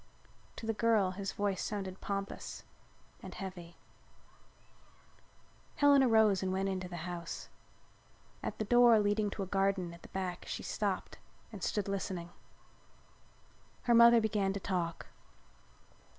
[0.55, 2.63] To the girl his voice sounded pompous
[3.21, 3.77] and heavy.
[5.75, 7.49] Helen arose and went into the house.
[8.41, 11.19] At the door leading to a garden at the back she stopped
[11.51, 12.31] and stood listening.
[13.83, 15.05] Her mother began to talk.